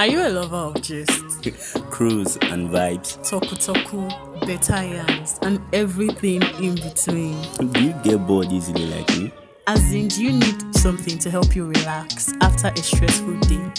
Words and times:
Are 0.00 0.06
you 0.06 0.26
a 0.26 0.30
lover 0.30 0.56
of 0.56 0.80
gist? 0.80 1.42
Cruise 1.90 2.38
and 2.38 2.70
vibes. 2.70 3.18
Toku 3.18 3.54
toku, 3.60 4.46
better 4.46 4.82
yarns, 4.82 5.38
and 5.42 5.60
everything 5.74 6.40
in 6.58 6.76
between. 6.76 7.36
Do 7.58 7.84
you 7.84 7.92
get 8.02 8.26
bored 8.26 8.50
easily 8.50 8.86
like 8.86 9.06
me? 9.18 9.30
As 9.66 9.92
in, 9.92 10.08
do 10.08 10.24
you 10.24 10.32
need 10.32 10.74
something 10.74 11.18
to 11.18 11.30
help 11.30 11.54
you 11.54 11.66
relax 11.66 12.32
after 12.40 12.68
a 12.68 12.78
stressful 12.78 13.40
day? 13.40 13.70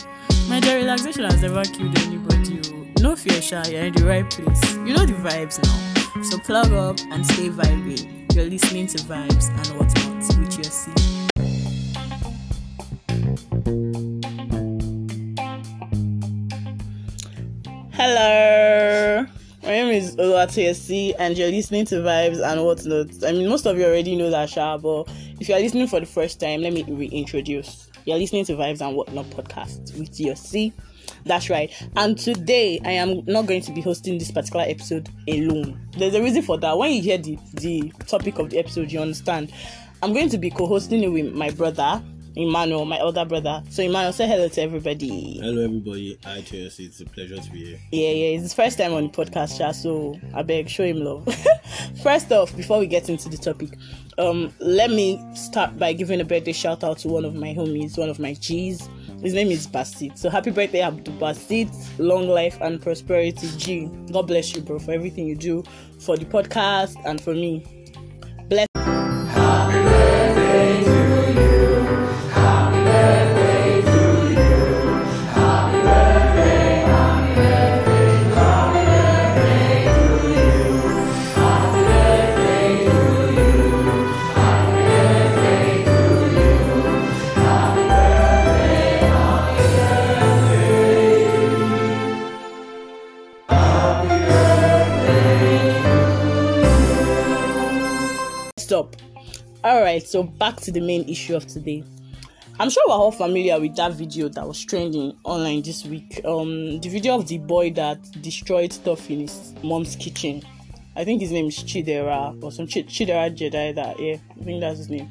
My 0.48 0.60
dear, 0.60 0.76
relaxation 0.76 1.24
has 1.24 1.42
never 1.42 1.64
killed 1.64 1.98
anybody. 1.98 2.62
oh. 2.72 3.02
No 3.02 3.16
fear, 3.16 3.42
Sha, 3.42 3.64
you're 3.66 3.86
in 3.86 3.94
the 3.96 4.06
right 4.06 4.30
place. 4.30 4.76
You 4.76 4.94
know 4.94 5.08
the 5.08 5.14
vibes 5.14 5.58
now. 5.64 6.22
So 6.22 6.38
plug 6.38 6.72
up 6.72 7.00
and 7.10 7.26
stay 7.26 7.50
vibing. 7.50 8.32
You're 8.36 8.46
listening 8.46 8.86
to 8.86 9.00
Vibes 9.00 9.50
and 9.50 9.68
whatnot 9.80 10.38
with 10.38 10.54
your 10.56 10.66
C. 10.66 11.11
Hello. 18.04 19.28
My 19.62 19.70
name 19.70 19.90
is 19.90 20.16
Oluwatoyosi 20.16 21.14
and 21.20 21.38
you're 21.38 21.52
listening 21.52 21.86
to 21.86 21.98
Vibes 21.98 22.42
and 22.44 22.64
whatnot. 22.66 23.24
I 23.24 23.32
mean, 23.32 23.48
most 23.48 23.68
of 23.68 23.78
you 23.78 23.86
already 23.86 24.16
know 24.16 24.32
that, 24.32 24.50
Sha, 24.50 24.80
but 24.80 25.08
if 25.40 25.48
you're 25.48 25.60
listening 25.60 25.86
for 25.86 26.00
the 26.00 26.08
first 26.08 26.40
time, 26.40 26.62
let 26.62 26.74
me 26.74 26.82
reintroduce. 26.82 27.92
You're 28.06 28.18
listening 28.18 28.44
to 28.46 28.54
Vibes 28.54 28.82
and 28.82 28.96
Whatnot 28.96 29.28
podcast 29.28 29.96
with 30.00 30.20
your 30.20 30.36
C. 30.36 30.74
That's 31.28 31.52
right. 31.52 31.72
And 31.96 32.18
today, 32.18 32.80
I 32.84 32.94
am 32.94 33.24
not 33.28 33.46
going 33.46 33.62
to 33.62 33.72
be 33.72 33.82
hosting 33.82 34.18
this 34.18 34.32
particular 34.32 34.66
episode 34.68 35.08
alone. 35.28 35.80
There's 35.96 36.16
a 36.16 36.24
reason 36.24 36.42
for 36.42 36.58
that. 36.58 36.76
When 36.76 36.94
you 36.94 37.04
hear 37.04 37.20
the, 37.20 37.38
the 37.54 37.94
topic 38.08 38.40
of 38.40 38.50
the 38.50 38.58
episode, 38.58 38.92
you 38.92 39.00
understand. 39.00 39.54
I'm 40.02 40.14
going 40.14 40.30
to 40.30 40.40
be 40.40 40.50
co 40.50 40.66
hosting 40.66 41.04
it 41.04 41.10
with 41.10 41.34
my 41.34 41.52
brother, 41.52 42.02
Emmanuel, 42.36 42.86
my 42.86 43.00
older 43.00 43.26
brother. 43.26 43.62
So, 43.70 43.84
Emmanuel, 43.84 44.14
say 44.14 44.28
hello 44.28 44.48
to 44.48 44.62
everybody. 44.62 45.40
Hello, 45.40 45.64
everybody. 45.64 46.18
Hi, 46.24 46.42
Chelsea. 46.42 46.86
It's 46.86 47.02
a 47.02 47.06
pleasure 47.06 47.38
to 47.38 47.52
be 47.52 47.66
here. 47.66 47.80
Yeah, 47.92 48.10
yeah, 48.10 48.36
it's 48.36 48.44
his 48.44 48.54
first 48.54 48.78
time 48.78 48.94
on 48.94 49.04
the 49.04 49.10
podcast, 49.10 49.58
Sha, 49.58 49.72
so 49.72 50.20
I 50.34 50.42
beg, 50.44 50.70
show 50.70 50.84
him 50.84 50.98
love. 51.04 51.28
first 52.04 52.32
off, 52.32 52.56
before 52.56 52.80
we 52.80 52.88
get 52.88 53.10
into 53.10 53.28
the 53.28 53.38
topic, 53.38 53.78
um, 54.18 54.54
let 54.60 54.92
me 54.92 55.22
start 55.36 55.78
by 55.78 55.94
giving 55.94 56.22
a 56.22 56.26
birthday 56.26 56.54
shout 56.54 56.84
out 56.84 57.00
to 57.00 57.08
one 57.08 57.26
of 57.26 57.36
my 57.36 57.54
homies, 57.54 57.98
one 57.98 58.10
of 58.10 58.20
my 58.20 58.34
G's. 58.34 58.88
His 59.22 59.34
name 59.34 59.50
is 59.50 59.68
Basit. 59.68 60.18
So 60.18 60.30
happy 60.30 60.52
birthday, 60.52 60.82
Abdul 60.82 61.16
Basit. 61.16 61.72
Long 62.00 62.28
life 62.28 62.58
and 62.62 62.82
prosperity, 62.82 63.50
G. 63.58 63.90
God 64.12 64.24
bless 64.28 64.56
you, 64.56 64.62
bro, 64.62 64.80
for 64.80 64.92
everything 64.92 65.28
you 65.28 65.36
do 65.36 65.64
for 66.00 66.18
the 66.18 66.26
podcast 66.26 66.96
and 67.06 67.20
for 67.20 67.34
me. 67.34 67.81
All 99.92 99.98
right, 99.98 100.08
so 100.08 100.24
back 100.24 100.56
to 100.62 100.72
the 100.72 100.80
main 100.80 101.04
issue 101.10 101.36
of 101.36 101.46
today. 101.48 101.84
I'm 102.62 102.70
sure 102.70 102.82
we're 102.88 102.94
all 102.94 103.12
familiar 103.12 103.60
with 103.60 103.76
that 103.76 103.92
video 103.92 104.30
that 104.30 104.48
was 104.48 104.64
trending 104.64 105.14
online 105.26 105.64
this 105.64 105.84
week. 105.84 106.22
Um, 106.24 106.80
the 106.80 106.88
video 106.88 107.16
of 107.16 107.28
the 107.28 107.40
boy 107.40 107.72
that 107.72 108.00
destroyed 108.22 108.72
stuff 108.72 109.10
in 109.10 109.20
his 109.20 109.54
mom's 109.62 109.98
kitchen. 109.98 110.44
I 110.96 111.04
think 111.04 111.20
his 111.20 111.34
name 111.34 111.48
is 111.48 111.58
Chidera 111.58 112.42
or 112.42 112.54
some 112.54 112.68
Ch- 112.68 112.88
Chidera 112.88 113.36
Jedi. 113.36 113.76
That 113.76 114.00
yeah, 114.00 114.16
I 114.40 114.44
think 114.46 114.62
that's 114.62 114.78
his 114.78 114.90
name. 114.90 115.10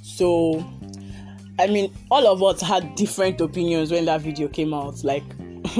So, 0.00 0.64
I 1.58 1.66
mean, 1.66 1.92
all 2.08 2.24
of 2.28 2.40
us 2.40 2.60
had 2.60 2.94
different 2.94 3.40
opinions 3.40 3.90
when 3.90 4.04
that 4.04 4.20
video 4.20 4.46
came 4.46 4.72
out. 4.72 5.02
Like, 5.02 5.24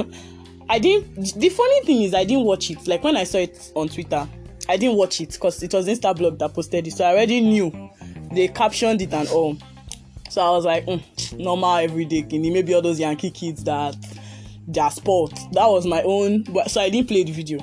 I 0.69 0.77
didn't. 0.77 1.35
The 1.35 1.47
funny 1.47 1.85
thing 1.85 2.01
is, 2.01 2.13
I 2.13 2.25
didn't 2.25 2.43
watch 2.43 2.69
it. 2.69 2.85
Like 2.85 3.01
when 3.01 3.15
I 3.15 3.23
saw 3.23 3.37
it 3.37 3.71
on 3.77 3.87
Twitter, 3.87 4.27
I 4.67 4.75
didn't 4.75 4.97
watch 4.97 5.21
it 5.21 5.31
because 5.31 5.63
it 5.63 5.73
was 5.73 5.87
Instablog 5.87 6.37
that 6.39 6.53
posted 6.53 6.85
it, 6.85 6.91
so 6.91 7.05
I 7.05 7.11
already 7.11 7.39
knew 7.39 7.90
they 8.33 8.47
captioned 8.47 9.01
it 9.01 9.13
and 9.13 9.27
all. 9.29 9.57
So 10.29 10.41
I 10.41 10.49
was 10.51 10.65
like, 10.65 10.85
mm, 10.85 11.37
normal 11.37 11.75
everyday 11.75 12.21
kini. 12.23 12.49
Maybe 12.49 12.73
all 12.73 12.81
those 12.81 12.99
Yankee 12.99 13.31
kids 13.31 13.63
that 13.65 13.95
their 14.67 14.89
sport. 14.89 15.33
That 15.51 15.67
was 15.67 15.85
my 15.85 16.01
own. 16.03 16.43
But 16.43 16.71
so 16.71 16.81
I 16.81 16.89
didn't 16.89 17.07
play 17.07 17.23
the 17.23 17.31
video. 17.31 17.59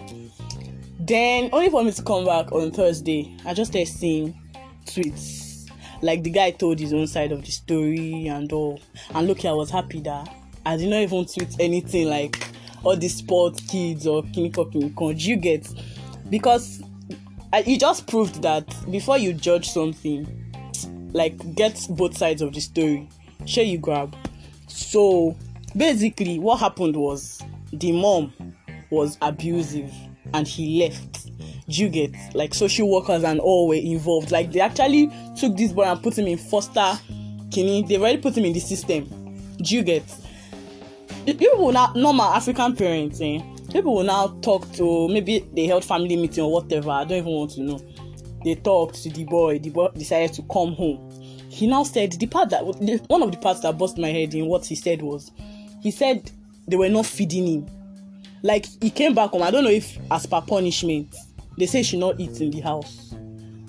Then 1.01 1.49
only 1.53 1.71
for 1.71 1.83
me 1.83 1.93
to 1.93 2.03
come 2.03 2.27
back 2.27 2.53
on 2.53 2.71
Thursday, 2.71 3.35
I 3.47 3.55
just 3.55 3.71
started 3.73 3.91
seeing 3.91 4.39
tweets. 4.85 5.71
Like 6.03 6.23
the 6.23 6.31
guy 6.31 6.51
told 6.51 6.79
his 6.79 6.93
own 6.93 7.07
side 7.07 7.33
of 7.33 7.45
the 7.45 7.51
story 7.51 8.27
and 8.27 8.53
all. 8.53 8.81
And 9.15 9.27
look, 9.27 9.45
I 9.45 9.53
was 9.53 9.71
happy 9.71 10.01
that 10.03 10.29
I 10.67 10.77
did 10.77 10.91
not 10.91 11.01
even 11.01 11.25
tweet 11.25 11.57
anything 11.59 12.09
like 12.09 12.39
all 12.85 12.97
these 12.97 13.17
sport 13.17 13.59
kids 13.69 14.07
or 14.07 14.23
kiniko 14.23 14.71
kiniko. 14.71 15.19
Do 15.19 15.25
you 15.31 15.37
get? 15.37 15.67
Because 16.29 16.83
it 17.55 17.81
just 17.81 18.07
proved 18.07 18.43
that 18.43 18.67
before 18.91 19.17
you 19.17 19.33
judge 19.33 19.71
something, 19.71 20.48
like 21.13 21.55
get 21.55 21.81
both 21.91 22.17
sides 22.17 22.43
of 22.43 22.53
the 22.53 22.61
story. 22.61 23.09
Share 23.47 23.65
you 23.65 23.79
grab. 23.79 24.15
So 24.67 25.37
basically, 25.77 26.39
what 26.39 26.61
happened 26.61 26.97
was 26.97 27.43
the 27.73 27.93
mom 27.93 28.33
was 28.91 29.19
abusive 29.23 29.93
and 30.35 30.47
he 30.47 30.81
left. 30.81 31.31
You 31.67 31.89
get 31.89 32.15
like 32.35 32.55
social 32.55 32.91
workers 32.91 33.25
and 33.25 33.41
all 33.41 33.69
were 33.69 33.75
involved? 33.75 34.31
Like 34.31 34.53
they 34.53 34.61
actually 34.61 35.11
took 35.39 35.57
this 35.57 35.73
boy 35.73 35.85
and 35.85 36.03
put 36.03 36.19
him 36.19 36.27
in 36.27 36.39
foster 36.39 36.99
kini. 37.51 37.83
They 37.83 37.97
already 37.99 38.19
put 38.19 38.37
him 38.37 38.45
in 38.45 38.53
the 38.53 38.61
system. 38.61 39.09
You 39.59 39.83
get? 39.83 40.05
People 41.27 41.59
will 41.67 41.73
now 41.73 41.93
normal 41.95 42.27
African 42.27 42.75
parents, 42.75 43.21
eh? 43.21 43.41
People 43.71 43.97
will 43.97 44.05
now 44.05 44.29
talk 44.41 44.71
to 44.73 45.09
maybe 45.09 45.47
they 45.53 45.67
held 45.67 45.85
family 45.85 46.17
meeting 46.17 46.45
or 46.45 46.53
whatever. 46.53 46.91
I 46.91 47.05
don't 47.05 47.19
even 47.19 47.33
want 47.33 47.51
to 47.53 47.61
know. 47.63 47.81
They 48.45 48.55
talked 48.55 49.03
to 49.03 49.11
the 49.11 49.25
boy. 49.25 49.59
The 49.59 49.71
boy 49.71 49.89
decided 49.97 50.35
to 50.35 50.43
come 50.43 50.75
home. 50.75 51.11
He 51.49 51.67
now 51.67 51.83
said 51.83 52.13
the 52.13 52.27
part 52.27 52.51
that 52.51 52.65
one 52.65 53.23
of 53.23 53.33
the 53.33 53.39
parts 53.39 53.61
that 53.61 53.79
bust 53.79 53.99
my 53.99 54.09
head 54.09 54.35
in 54.35 54.47
what 54.47 54.65
he 54.67 54.75
said 54.75 55.03
was, 55.03 55.31
he 55.81 55.91
said 55.91 56.31
they 56.67 56.77
were 56.77 56.89
not 56.89 57.07
feeding 57.07 57.47
him. 57.47 57.67
Like 58.43 58.67
he 58.81 58.91
came 58.91 59.15
back 59.15 59.31
home. 59.31 59.43
I 59.43 59.51
don't 59.51 59.65
know 59.65 59.71
if 59.71 59.99
as 60.11 60.27
per 60.27 60.41
punishment, 60.41 61.15
they 61.57 61.67
say 61.67 61.79
he 61.79 61.85
should 61.85 61.99
not 61.99 62.21
eat 62.21 62.41
in 62.41 62.51
the 62.51 62.61
house. 62.61 63.15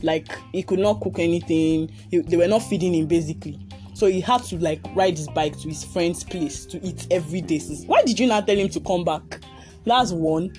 Like 0.03 0.37
he 0.51 0.63
could 0.63 0.79
not 0.79 1.01
cook 1.01 1.19
anything. 1.19 1.89
He, 2.11 2.19
they 2.19 2.37
were 2.37 2.47
not 2.47 2.63
feeding 2.63 2.93
him 2.93 3.07
basically. 3.07 3.59
So 3.93 4.05
he 4.05 4.21
had 4.21 4.43
to 4.43 4.57
like 4.59 4.79
ride 4.95 5.17
his 5.17 5.27
bike 5.29 5.57
to 5.59 5.69
his 5.69 5.83
friend's 5.83 6.23
place 6.23 6.65
to 6.67 6.81
eat 6.85 7.07
every 7.11 7.41
day. 7.41 7.59
Since 7.59 7.85
why 7.85 8.03
did 8.03 8.19
you 8.19 8.27
not 8.27 8.45
tell 8.47 8.57
him 8.57 8.69
to 8.69 8.79
come 8.79 9.03
back? 9.03 9.39
That's 9.85 10.11
one. 10.11 10.53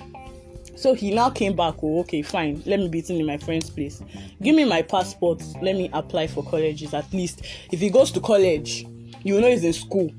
So 0.75 0.93
he 0.93 1.13
now 1.13 1.29
came 1.29 1.55
back. 1.55 1.75
Oh, 1.83 1.99
okay, 2.01 2.21
fine. 2.21 2.63
Let 2.65 2.79
me 2.79 2.87
be 2.87 3.03
in 3.07 3.25
my 3.25 3.37
friend's 3.37 3.69
place. 3.69 4.01
Give 4.41 4.55
me 4.55 4.65
my 4.65 4.81
passport. 4.81 5.43
Let 5.61 5.75
me 5.75 5.89
apply 5.93 6.27
for 6.27 6.43
colleges. 6.43 6.93
At 6.93 7.11
least 7.13 7.43
if 7.71 7.79
he 7.79 7.89
goes 7.89 8.11
to 8.11 8.19
college, 8.19 8.85
you 9.23 9.39
know 9.39 9.49
he's 9.49 9.63
in 9.63 9.73
school, 9.73 10.11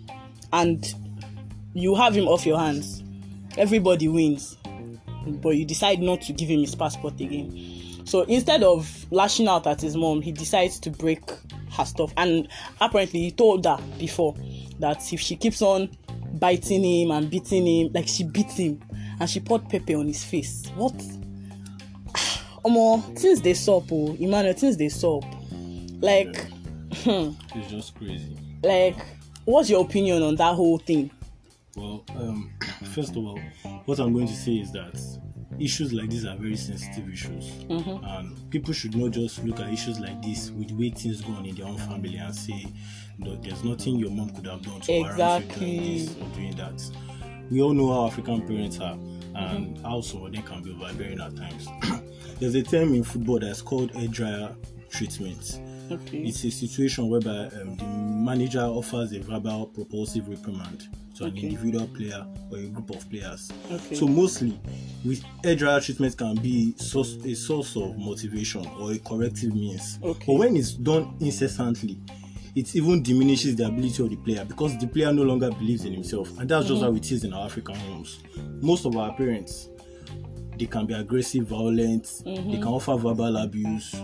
and 0.52 0.86
you 1.74 1.94
have 1.94 2.14
him 2.14 2.28
off 2.28 2.46
your 2.46 2.58
hands. 2.58 3.02
Everybody 3.56 4.08
wins, 4.08 4.56
but 5.26 5.56
you 5.56 5.64
decide 5.64 6.00
not 6.00 6.20
to 6.22 6.32
give 6.32 6.48
him 6.48 6.60
his 6.60 6.74
passport 6.74 7.20
again. 7.20 8.04
So 8.04 8.22
instead 8.22 8.62
of 8.62 9.06
lashing 9.10 9.48
out 9.48 9.66
at 9.66 9.80
his 9.80 9.96
mom, 9.96 10.22
he 10.22 10.32
decides 10.32 10.78
to 10.80 10.90
break 10.90 11.22
her 11.72 11.84
stuff. 11.84 12.12
And 12.16 12.48
apparently, 12.80 13.20
he 13.20 13.30
told 13.30 13.64
her 13.64 13.78
before 13.98 14.36
that 14.78 15.12
if 15.12 15.20
she 15.20 15.36
keeps 15.36 15.62
on 15.62 15.90
biting 16.34 16.84
him 16.84 17.10
and 17.10 17.30
beating 17.30 17.66
him, 17.66 17.92
like 17.92 18.08
she 18.08 18.24
beat 18.24 18.50
him 18.50 18.80
and 19.22 19.30
she 19.30 19.38
poured 19.38 19.68
pepper 19.68 19.94
on 19.94 20.08
his 20.08 20.24
face. 20.24 20.66
What? 20.74 20.94
Omo, 22.64 23.16
things 23.16 23.40
they 23.40 23.54
sup, 23.54 23.84
oh, 23.92 24.16
Emmanuel, 24.18 24.52
things 24.54 24.76
they 24.76 24.88
sup. 24.88 25.22
Like, 26.00 26.36
hmm, 27.04 27.30
It's 27.54 27.70
just 27.70 27.94
crazy. 27.94 28.36
like, 28.64 28.96
what's 29.44 29.70
your 29.70 29.84
opinion 29.84 30.24
on 30.24 30.34
that 30.36 30.54
whole 30.56 30.78
thing? 30.78 31.08
Well, 31.76 32.04
um, 32.16 32.52
first 32.94 33.10
of 33.10 33.18
all, 33.18 33.38
what 33.86 34.00
I'm 34.00 34.12
going 34.12 34.26
to 34.26 34.34
say 34.34 34.54
is 34.56 34.72
that 34.72 35.00
issues 35.60 35.92
like 35.92 36.10
these 36.10 36.24
are 36.24 36.34
very 36.36 36.56
sensitive 36.56 37.08
issues, 37.08 37.64
and 37.68 38.50
people 38.50 38.72
should 38.74 38.96
not 38.96 39.12
just 39.12 39.44
look 39.44 39.60
at 39.60 39.72
issues 39.72 40.00
like 40.00 40.20
this 40.20 40.50
with 40.50 40.72
way 40.72 40.90
things 40.90 41.20
go 41.20 41.32
on 41.34 41.46
in 41.46 41.54
their 41.54 41.66
own 41.66 41.78
family 41.78 42.16
and 42.16 42.34
say, 42.34 42.66
there's 43.18 43.62
nothing 43.62 43.96
your 43.96 44.10
mom 44.10 44.30
could 44.30 44.46
have 44.46 44.62
done 44.62 44.80
to 44.80 44.92
warrant 44.92 45.18
you 45.18 45.24
Exactly. 45.24 45.78
doing 45.78 45.94
this 45.94 46.16
or 46.16 46.28
doing 46.34 46.56
that. 46.56 46.90
We 47.52 47.60
all 47.60 47.74
know 47.74 47.92
how 47.92 48.06
African 48.06 48.40
parents 48.46 48.80
are 48.80 48.96
and 49.34 49.78
how 49.84 50.00
some 50.00 50.24
of 50.24 50.32
them 50.32 50.42
can 50.42 50.62
be 50.62 50.70
overbearing 50.72 51.20
at 51.20 51.36
times. 51.36 51.68
there's 52.40 52.54
a 52.54 52.62
term 52.62 52.94
in 52.94 53.04
football 53.04 53.40
that's 53.40 53.60
called 53.60 53.90
hair 53.90 54.08
dryer 54.08 54.56
treatment. 54.88 55.60
Okay. 55.90 56.22
It's 56.22 56.42
a 56.44 56.50
situation 56.50 57.08
whereby 57.10 57.50
um, 57.60 57.76
the 57.76 57.84
manager 57.84 58.62
offers 58.62 59.12
a 59.12 59.20
verbal 59.20 59.66
propulsive 59.66 60.28
reprimand 60.28 60.88
to 61.16 61.24
to 61.24 61.28
an 61.28 61.36
individual 61.36 61.86
player 61.88 62.26
or 62.50 62.56
a 62.58 62.66
group 62.68 62.88
of 62.88 63.10
players. 63.10 63.52
Okay. 63.70 63.96
So 63.96 64.06
mostly, 64.06 64.58
with 65.04 65.22
hair 65.44 65.54
dryer 65.54 65.80
treatment 65.82 66.16
can 66.16 66.36
be 66.36 66.74
source, 66.78 67.16
a 67.24 67.34
source 67.34 67.76
of 67.76 67.98
motivation 67.98 68.66
or 68.80 68.92
a 68.92 68.98
corrective 68.98 69.54
means. 69.54 69.98
Okay. 70.02 70.24
But 70.26 70.34
when 70.34 70.56
it's 70.56 70.72
done 70.72 71.14
incessantly, 71.20 71.98
it 72.54 72.74
even 72.74 73.02
diminishes 73.02 73.56
the 73.56 73.66
ability 73.66 74.02
of 74.02 74.10
the 74.10 74.16
player 74.16 74.44
because 74.44 74.76
the 74.78 74.86
player 74.86 75.12
no 75.12 75.22
longer 75.22 75.50
believes 75.50 75.84
in 75.84 75.92
himself, 75.92 76.36
and 76.38 76.48
that's 76.48 76.66
just 76.66 76.82
mm-hmm. 76.82 76.90
how 76.92 76.96
it 76.96 77.10
is 77.10 77.24
in 77.24 77.32
our 77.32 77.46
African 77.46 77.74
homes. 77.74 78.20
Most 78.60 78.84
of 78.84 78.96
our 78.96 79.14
parents, 79.14 79.68
they 80.58 80.66
can 80.66 80.86
be 80.86 80.94
aggressive, 80.94 81.46
violent, 81.46 82.04
they 82.24 82.32
mm-hmm. 82.32 82.52
can 82.52 82.64
offer 82.64 82.96
verbal 82.96 83.36
abuse, 83.38 83.94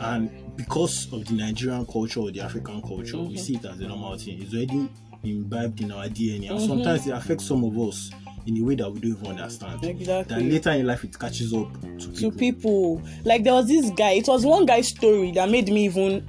and 0.00 0.56
because 0.56 1.12
of 1.12 1.24
the 1.26 1.34
Nigerian 1.34 1.84
culture 1.86 2.20
or 2.20 2.30
the 2.30 2.40
African 2.40 2.80
culture, 2.82 3.18
we 3.18 3.34
mm-hmm. 3.34 3.36
see 3.36 3.56
it 3.56 3.64
as 3.64 3.80
a 3.80 3.88
normal 3.88 4.16
thing. 4.16 4.40
It's 4.42 4.54
already 4.54 4.88
imbibed 5.24 5.80
in 5.80 5.90
our 5.90 6.06
DNA, 6.06 6.50
and 6.50 6.60
sometimes 6.60 7.06
it 7.06 7.10
affects 7.10 7.46
some 7.46 7.64
of 7.64 7.76
us 7.78 8.10
in 8.46 8.56
a 8.58 8.62
way 8.64 8.76
that 8.76 8.90
we 8.90 9.00
don't 9.00 9.18
even 9.18 9.26
understand. 9.38 9.84
Exactly. 9.84 10.36
That 10.36 10.42
later 10.42 10.70
in 10.70 10.86
life 10.86 11.02
it 11.04 11.18
catches 11.18 11.52
up 11.52 11.72
to 11.80 11.98
to 11.98 12.30
people. 12.30 12.98
people. 12.98 13.02
Like 13.24 13.42
there 13.42 13.52
was 13.54 13.66
this 13.66 13.90
guy. 13.90 14.12
It 14.12 14.28
was 14.28 14.46
one 14.46 14.66
guy's 14.66 14.88
story 14.88 15.32
that 15.32 15.50
made 15.50 15.68
me 15.68 15.86
even 15.86 16.26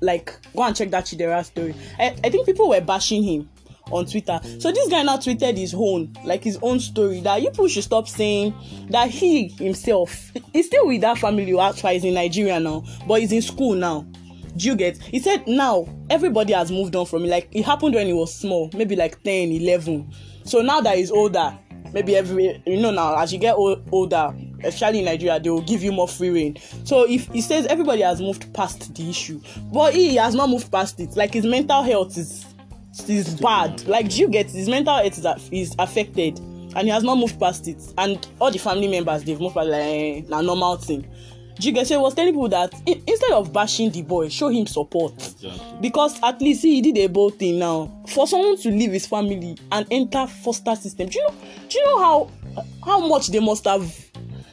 like 0.00 0.34
go 0.54 0.62
and 0.62 0.76
check 0.76 0.90
that 0.90 1.04
Chidera 1.04 1.44
story. 1.44 1.74
I, 1.98 2.16
I 2.24 2.30
think 2.30 2.46
people 2.46 2.68
were 2.68 2.80
bashing 2.80 3.22
him 3.22 3.48
on 3.90 4.06
Twitter. 4.06 4.40
So 4.58 4.72
this 4.72 4.88
guy 4.88 5.02
now 5.02 5.16
tweeted 5.16 5.56
his 5.56 5.74
own, 5.74 6.12
like 6.24 6.42
his 6.44 6.58
own 6.62 6.80
story 6.80 7.20
that 7.20 7.40
you 7.42 7.50
people 7.50 7.68
should 7.68 7.84
stop 7.84 8.08
saying 8.08 8.54
that 8.90 9.10
he 9.10 9.48
himself 9.48 10.32
is 10.52 10.66
still 10.66 10.86
with 10.86 11.00
that 11.02 11.18
family. 11.18 11.52
That's 11.52 11.82
why 11.82 11.94
he's 11.94 12.04
in 12.04 12.14
Nigeria 12.14 12.58
now, 12.58 12.84
but 13.06 13.20
he's 13.20 13.32
in 13.32 13.42
school 13.42 13.74
now. 13.74 14.06
Do 14.56 14.66
you 14.66 14.74
get? 14.74 14.98
He 14.98 15.20
said 15.20 15.46
now 15.46 15.86
everybody 16.08 16.52
has 16.54 16.70
moved 16.70 16.96
on 16.96 17.06
from 17.06 17.24
it. 17.24 17.28
Like 17.28 17.48
it 17.52 17.64
happened 17.64 17.94
when 17.94 18.06
he 18.06 18.12
was 18.12 18.34
small, 18.34 18.70
maybe 18.74 18.96
like 18.96 19.22
10, 19.22 19.52
11. 19.52 20.12
So 20.44 20.62
now 20.62 20.80
that 20.80 20.96
he's 20.96 21.10
older, 21.10 21.56
maybe 21.92 22.16
every 22.16 22.62
you 22.66 22.80
know 22.80 22.90
now 22.90 23.16
as 23.18 23.32
you 23.32 23.38
get 23.38 23.54
old, 23.54 23.86
older 23.92 24.34
especially 24.66 25.00
in 25.00 25.04
nigeria 25.04 25.38
they 25.40 25.50
will 25.50 25.62
give 25.62 25.82
you 25.82 25.92
more 25.92 26.08
free 26.08 26.30
reign. 26.30 26.56
So 26.84 27.08
if 27.08 27.26
he 27.28 27.40
says 27.40 27.66
everybody 27.66 28.02
has 28.02 28.20
moved 28.20 28.52
past 28.54 28.94
the 28.94 29.08
issue 29.08 29.40
but 29.72 29.94
he 29.94 30.16
has 30.16 30.34
not 30.34 30.48
moved 30.48 30.70
past 30.70 31.00
it 31.00 31.16
like 31.16 31.32
his 31.34 31.44
mental 31.44 31.82
health 31.82 32.16
is 32.16 32.44
is 33.08 33.34
bad. 33.40 33.86
like 33.86 34.08
do 34.08 34.16
you 34.16 34.28
get 34.28 34.50
his 34.50 34.68
mental 34.68 34.94
health 34.96 35.18
is, 35.18 35.48
is 35.50 35.76
affected 35.78 36.38
and 36.38 36.80
he 36.82 36.88
has 36.88 37.02
not 37.02 37.16
moved 37.16 37.38
past 37.40 37.68
it 37.68 37.80
and 37.98 38.26
all 38.40 38.50
the 38.50 38.58
family 38.58 38.88
members 38.88 39.24
they've 39.24 39.40
moved 39.40 39.54
past 39.54 39.68
like 39.68 39.82
eh, 39.82 40.22
na 40.28 40.40
normal 40.40 40.76
thing. 40.76 41.06
He 41.58 41.72
was 41.72 42.14
telling 42.14 42.34
people 42.34 42.48
that 42.50 42.72
instead 42.86 43.30
of 43.32 43.50
bashing 43.52 43.90
the 43.90 44.02
boy 44.02 44.28
show 44.28 44.48
him 44.48 44.66
support. 44.66 45.14
Exactly. 45.14 45.78
because 45.80 46.18
at 46.22 46.40
least 46.42 46.62
he 46.62 46.82
did 46.82 46.98
a 46.98 47.06
bold 47.06 47.38
thing 47.38 47.58
now. 47.58 47.90
For 48.08 48.26
someone 48.26 48.58
to 48.58 48.70
leave 48.70 48.92
his 48.92 49.06
family 49.06 49.56
and 49.72 49.86
enter 49.90 50.26
foster 50.26 50.76
system 50.76 51.08
do 51.08 51.18
you 51.18 51.26
know 51.26 51.34
do 51.68 51.78
you 51.78 51.84
know 51.86 51.98
how 51.98 52.30
how 52.84 53.06
much 53.06 53.28
they 53.28 53.40
must 53.40 53.64
have 53.64 53.82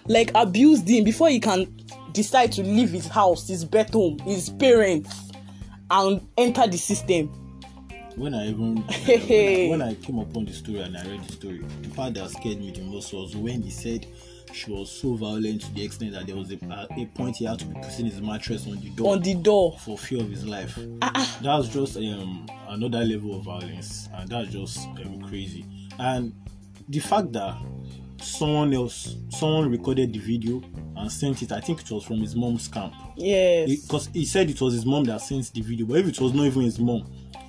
like 0.08 0.32
abused 0.36 0.88
him 0.88 1.04
before 1.04 1.30
he 1.30 1.40
can 1.40 1.66
decide 2.12 2.52
to 2.52 2.64
leave 2.64 2.90
his 2.90 3.08
house 3.08 3.48
his 3.48 3.66
birth 3.66 3.92
home 3.94 4.20
his 4.20 4.50
parents 4.52 5.32
and 5.90 6.26
enter 6.38 6.68
the 6.68 6.78
system 6.78 7.32
when 8.16 8.34
I 8.36 8.48
even 8.50 8.76
when, 9.06 9.22
I, 9.22 9.68
when 9.70 9.82
I 9.82 9.96
came 9.96 10.20
upon 10.20 10.46
the 10.46 10.54
story 10.54 10.82
and 10.82 10.96
I 10.96 11.04
read 11.04 11.24
the 11.24 11.34
story, 11.34 11.64
the 11.82 11.90
part 11.90 12.14
that 12.16 12.30
scared 12.30 12.60
me 12.60 12.72
the 12.72 12.82
most 12.82 13.14
was 13.14 13.36
when 13.36 13.62
he 13.62 13.72
said 13.72 14.06
she 14.54 14.72
was 14.72 14.92
so 14.92 15.16
violent 15.16 15.62
to 15.62 15.74
the 15.74 15.84
extent 15.84 16.12
that 16.14 16.28
there 16.28 16.36
was 16.36 16.52
a, 16.52 16.88
a, 16.96 17.06
point 17.16 17.38
he 17.38 17.46
had 17.46 17.58
to 17.60 17.66
be 17.66 17.74
putting 17.82 18.06
his 18.06 18.22
mattress 18.22 18.68
on 18.68 18.80
the 18.80 18.90
door 18.92 19.14
on 19.14 19.22
the 19.22 19.34
door 19.34 19.78
for 19.80 19.98
fear 19.98 20.22
of 20.22 20.30
his 20.30 20.46
life. 20.46 20.78
Ah, 21.02 21.40
That's 21.42 21.70
just 21.70 21.98
um, 21.98 22.48
another 22.68 23.04
level 23.04 23.36
of 23.38 23.46
violence, 23.46 24.10
and 24.14 24.30
that's 24.30 24.50
just 24.50 24.88
um, 24.88 25.22
crazy. 25.28 25.66
And 25.98 26.34
the 26.88 27.00
fact 27.00 27.32
that 27.34 27.58
someone 28.22 28.74
else, 28.74 29.16
someone 29.30 29.70
recorded 29.70 30.14
the 30.14 30.20
video 30.20 30.62
and 30.98 31.12
sent 31.12 31.42
it, 31.42 31.52
I 31.52 31.60
think 31.60 31.82
it 31.82 31.92
was 31.92 32.04
from 32.06 32.18
his 32.18 32.36
mom's 32.36 32.68
camp 32.68 32.94
yes 33.18 33.82
because 33.82 34.08
he 34.14 34.26
said 34.26 34.50
it 34.50 34.60
was 34.62 34.74
his 34.74 34.86
mom 34.86 35.04
that 35.06 35.22
sent 35.22 35.52
the 35.54 35.62
video, 35.62 35.86
but 35.86 35.98
if 36.00 36.08
it 36.08 36.20
was 36.22 36.34
not 36.34 36.46
even 36.46 36.62
his 36.64 36.80
mom, 36.80 37.06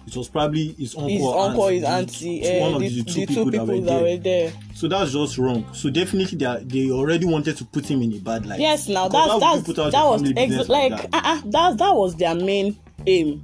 it 0.06 0.14
was 0.16 0.28
probably 0.28 0.72
his 0.72 0.94
uncle, 0.96 1.08
his 1.08 1.22
uncle 1.24 1.68
his 1.68 1.84
auntie 1.84 2.40
the- 2.40 2.46
eh, 2.46 2.60
one 2.60 2.74
of 2.74 2.80
the, 2.80 2.88
the, 2.88 3.02
the 3.02 3.10
two, 3.12 3.26
people, 3.26 3.50
that, 3.50 3.66
were, 3.66 3.80
there. 3.80 4.18
there 4.18 4.52
So 4.74 4.88
that's 4.88 5.12
just 5.12 5.38
wrong. 5.38 5.66
So 5.72 5.88
definitely 5.88 6.36
they, 6.36 6.44
are, 6.44 6.58
they 6.60 6.90
already 6.90 7.24
wanted 7.26 7.56
to 7.58 7.64
put 7.64 7.86
him 7.86 8.02
in 8.02 8.12
a 8.12 8.18
bad 8.18 8.44
light. 8.44 8.60
yes 8.60 8.86
now 8.88 9.08
that's 9.08 9.40
that's 9.40 9.66
that 9.92 10.04
was 10.04 10.22
ex- 10.22 10.32
business 10.32 10.68
like 10.68 10.90
that? 10.90 11.08
uh-uh, 11.14 11.40
that 11.46 11.78
that 11.78 11.94
was 11.96 12.16
their 12.16 12.34
main 12.34 12.76
aim 13.06 13.42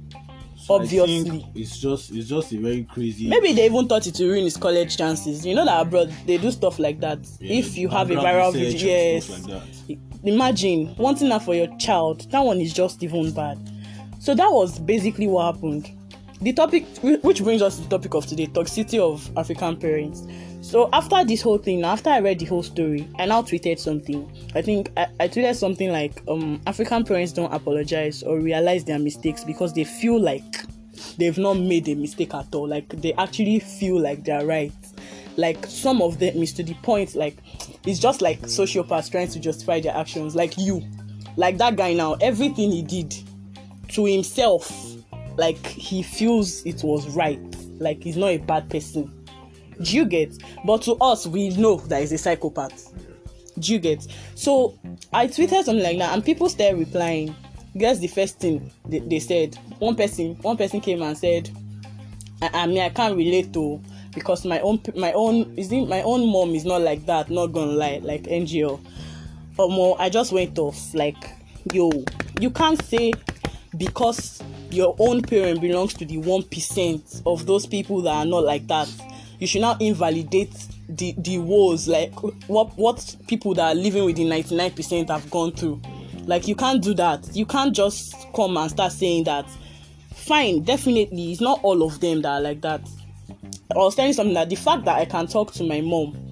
obviously. 0.75 1.45
it's 1.55 1.79
just 1.79 2.11
it's 2.11 2.27
just 2.29 2.51
a 2.53 2.57
very 2.57 2.83
crazy. 2.83 3.27
maybe 3.27 3.53
they 3.53 3.65
even 3.65 3.87
thought 3.87 4.05
it 4.07 4.17
will 4.19 4.27
ruin 4.29 4.43
his 4.43 4.57
college 4.57 4.97
chances. 4.97 5.45
You 5.45 5.55
know 5.55 5.65
that 5.65 5.81
abroad 5.81 6.13
they 6.25 6.37
do 6.37 6.51
stuff 6.51 6.79
like 6.79 6.99
that. 7.01 7.19
Yeah, 7.39 7.59
if 7.59 7.77
you 7.77 7.89
have 7.89 8.11
a 8.11 8.15
viral 8.15 8.53
video 8.53 8.87
yes. 8.87 9.47
like 9.47 9.99
imagine 10.23 10.95
wanting 10.97 11.29
that 11.29 11.43
for 11.43 11.55
your 11.55 11.67
child 11.77 12.29
that 12.31 12.41
one 12.41 12.59
is 12.61 12.73
just 12.73 13.01
even 13.03 13.31
bad. 13.31 13.57
So 14.19 14.35
that 14.35 14.51
was 14.51 14.79
basically 14.79 15.27
what 15.27 15.55
happened 15.55 15.91
the 16.41 16.53
topic 16.53 16.85
which 17.21 17.43
brings 17.43 17.61
us 17.61 17.75
to 17.77 17.83
the 17.83 17.89
topic 17.89 18.13
of 18.15 18.25
today 18.25 18.47
toxicity 18.47 18.99
of 18.99 19.29
african 19.37 19.77
parents. 19.77 20.25
So 20.61 20.89
after 20.93 21.23
this 21.23 21.41
whole 21.41 21.57
thing 21.57 21.83
after 21.83 22.09
i 22.09 22.19
read 22.19 22.39
the 22.39 22.45
whole 22.45 22.63
story 22.63 23.07
i 23.19 23.25
now 23.25 23.41
tweeted 23.43 23.77
something. 23.79 24.29
I 24.55 24.61
think 24.61 24.91
i, 24.97 25.07
I 25.19 25.27
tweeted 25.27 25.55
something 25.55 25.91
like 25.91 26.21
um 26.27 26.59
african 26.65 27.03
parents 27.03 27.31
don't 27.31 27.53
apologize 27.53 28.23
or 28.23 28.39
realize 28.39 28.83
their 28.83 28.99
mistakes 28.99 29.43
because 29.43 29.73
they 29.73 29.83
feel 29.83 30.19
like 30.19 30.65
they've 31.17 31.37
not 31.37 31.55
made 31.55 31.87
a 31.87 31.95
mistake 31.95 32.33
at 32.33 32.53
all. 32.55 32.67
Like 32.67 32.89
they 32.89 33.13
actually 33.13 33.59
feel 33.59 33.99
like 34.01 34.23
they're 34.23 34.45
right. 34.45 34.73
Like 35.37 35.65
some 35.67 36.01
of 36.01 36.19
them 36.19 36.37
is 36.37 36.53
to 36.53 36.63
the 36.63 36.73
point 36.75 37.15
like 37.15 37.37
it's 37.85 37.99
just 37.99 38.21
like 38.21 38.41
sociopaths 38.41 39.11
trying 39.11 39.29
to 39.29 39.39
justify 39.39 39.79
their 39.79 39.95
actions. 39.95 40.35
Like 40.35 40.57
you. 40.57 40.81
Like 41.37 41.57
that 41.59 41.75
guy 41.75 41.93
now 41.93 42.13
everything 42.15 42.71
he 42.71 42.81
did 42.81 43.15
to 43.89 44.05
himself 44.05 44.91
like 45.37 45.65
he 45.65 46.03
feels 46.03 46.65
it 46.65 46.83
was 46.83 47.07
right. 47.09 47.39
Like 47.79 48.03
he's 48.03 48.17
not 48.17 48.27
a 48.27 48.37
bad 48.37 48.69
person. 48.69 49.11
Do 49.81 49.95
you 49.95 50.05
get? 50.05 50.37
But 50.65 50.81
to 50.83 50.93
us 50.95 51.25
we 51.27 51.49
know 51.49 51.77
that 51.77 52.01
he's 52.01 52.11
a 52.11 52.17
psychopath. 52.17 52.93
Do 53.59 53.73
you 53.73 53.79
get? 53.79 54.07
So 54.35 54.77
i 55.13 55.27
tweeted 55.27 55.63
something 55.63 55.83
like 55.83 55.97
that 55.97 56.13
and 56.13 56.23
people 56.23 56.49
started 56.49 56.77
replying. 56.77 57.35
Guess 57.77 57.99
the 57.99 58.07
first 58.07 58.39
thing 58.39 58.69
they, 58.85 58.99
they 58.99 59.19
said. 59.19 59.57
One 59.79 59.95
person 59.95 60.35
one 60.41 60.57
person 60.57 60.81
came 60.81 61.01
and 61.01 61.17
said 61.17 61.49
I, 62.41 62.49
I 62.53 62.67
mean 62.67 62.79
I 62.79 62.89
can't 62.89 63.15
relate 63.15 63.53
to 63.53 63.81
because 64.13 64.45
my 64.45 64.59
own 64.59 64.81
my 64.95 65.13
own 65.13 65.53
is 65.57 65.71
it 65.71 65.87
my 65.87 66.01
own 66.03 66.29
mom 66.31 66.53
is 66.53 66.65
not 66.65 66.81
like 66.81 67.05
that 67.05 67.29
not 67.29 67.47
gonna 67.47 67.71
lie 67.71 67.99
like 68.03 68.23
NGO 68.23 68.79
or 69.57 69.69
more 69.69 69.95
I 69.99 70.09
just 70.09 70.31
went 70.31 70.57
off 70.59 70.93
like 70.93 71.31
yo 71.71 71.91
you 72.39 72.49
can't 72.49 72.83
say 72.83 73.13
because 73.77 74.41
your 74.69 74.95
own 74.99 75.21
parent 75.21 75.61
belongs 75.61 75.93
to 75.95 76.05
the 76.05 76.17
one 76.17 76.43
percent 76.43 77.21
of 77.25 77.45
those 77.45 77.65
people 77.65 78.01
that 78.01 78.13
are 78.13 78.25
not 78.25 78.43
like 78.43 78.67
that. 78.67 78.89
You 79.39 79.47
should 79.47 79.61
now 79.61 79.77
invalidate 79.79 80.53
the 80.89 81.15
the 81.17 81.37
woes 81.37 81.87
like 81.87 82.13
what 82.47 82.77
what 82.77 83.15
people 83.27 83.53
that 83.55 83.75
are 83.75 83.75
living 83.75 84.05
with 84.05 84.17
the 84.17 84.25
99 84.25 84.71
percent 84.71 85.09
have 85.09 85.29
gone 85.29 85.51
through. 85.51 85.81
Like 86.25 86.47
you 86.47 86.55
can't 86.55 86.81
do 86.83 86.93
that. 86.95 87.35
You 87.35 87.45
can't 87.45 87.75
just 87.75 88.15
come 88.35 88.57
and 88.57 88.69
start 88.69 88.91
saying 88.91 89.23
that. 89.25 89.45
Fine 90.13 90.63
definitely 90.63 91.31
it's 91.31 91.41
not 91.41 91.59
all 91.63 91.83
of 91.83 91.99
them 91.99 92.21
that 92.21 92.29
are 92.29 92.41
like 92.41 92.61
that. 92.61 92.81
I 93.73 93.77
was 93.77 93.95
telling 93.95 94.13
something 94.13 94.33
that 94.33 94.49
the 94.49 94.55
fact 94.55 94.83
that 94.85 94.97
i 94.97 95.05
can 95.05 95.27
talk 95.27 95.53
to 95.53 95.63
my 95.63 95.79
mom 95.81 96.30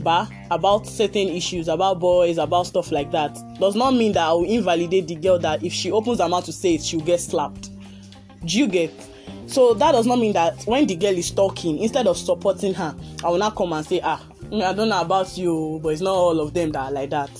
ba 0.00 0.28
about 0.50 0.86
certain 0.86 1.28
issues 1.28 1.68
about 1.68 1.98
boys 1.98 2.38
about 2.38 2.66
stuff 2.66 2.90
like 2.92 3.10
that 3.10 3.36
does 3.58 3.74
not 3.74 3.92
mean 3.94 4.12
that 4.12 4.28
i 4.28 4.32
will 4.32 4.44
invalidate 4.44 5.06
the 5.08 5.14
girl 5.14 5.38
that 5.38 5.62
if 5.62 5.72
she 5.72 5.90
opens 5.90 6.20
her 6.20 6.28
mouth 6.28 6.44
to 6.44 6.52
say 6.52 6.74
it 6.74 6.82
she'll 6.82 7.00
get 7.00 7.20
slapped. 7.20 7.70
Do 8.44 8.58
you 8.58 8.68
get? 8.68 8.92
So 9.46 9.74
that 9.74 9.92
does 9.92 10.06
not 10.06 10.18
mean 10.18 10.32
that 10.34 10.62
when 10.64 10.86
the 10.86 10.94
girl 10.94 11.16
is 11.16 11.30
talking 11.30 11.78
instead 11.78 12.06
of 12.06 12.16
supporting 12.16 12.74
her 12.74 12.94
i 13.24 13.28
will 13.28 13.38
not 13.38 13.56
come 13.56 13.72
and 13.72 13.84
say 13.84 14.00
ah 14.02 14.22
mm, 14.44 14.62
i 14.62 14.72
don't 14.72 14.88
know 14.88 15.00
about 15.00 15.36
you 15.36 15.80
but 15.82 15.90
it's 15.90 16.02
not 16.02 16.14
all 16.14 16.40
of 16.40 16.54
them 16.54 16.72
that 16.72 16.80
are 16.86 16.92
like 16.92 17.10
that. 17.10 17.30